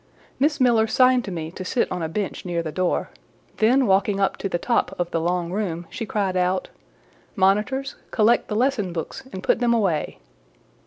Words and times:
Miss 0.39 0.59
Miller 0.59 0.87
signed 0.87 1.23
to 1.25 1.31
me 1.31 1.51
to 1.51 1.63
sit 1.63 1.91
on 1.91 2.01
a 2.01 2.09
bench 2.09 2.43
near 2.43 2.63
the 2.63 2.71
door, 2.71 3.11
then 3.57 3.85
walking 3.85 4.19
up 4.19 4.35
to 4.37 4.49
the 4.49 4.57
top 4.57 4.95
of 4.97 5.11
the 5.11 5.21
long 5.21 5.51
room 5.51 5.85
she 5.91 6.07
cried 6.07 6.35
out— 6.35 6.69
"Monitors, 7.35 7.93
collect 8.09 8.47
the 8.47 8.55
lesson 8.55 8.93
books 8.93 9.21
and 9.31 9.43
put 9.43 9.59
them 9.59 9.75
away!" 9.75 10.17